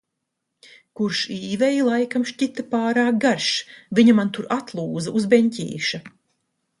Kurš 0.99 1.19
Īvei 1.33 1.83
laikam 1.89 2.25
šķita 2.31 2.65
pārāk 2.71 3.19
garš, 3.25 3.49
viņa 3.99 4.15
man 4.21 4.31
tur 4.39 4.49
atlūza 4.57 5.15
uz 5.21 5.29
beņķīša. 5.35 6.01